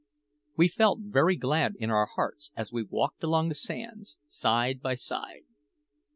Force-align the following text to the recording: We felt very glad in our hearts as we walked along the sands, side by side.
We 0.57 0.67
felt 0.67 0.97
very 1.01 1.35
glad 1.35 1.75
in 1.79 1.91
our 1.91 2.07
hearts 2.07 2.49
as 2.57 2.73
we 2.73 2.81
walked 2.81 3.21
along 3.23 3.49
the 3.49 3.53
sands, 3.53 4.17
side 4.27 4.81
by 4.81 4.95
side. 4.95 5.43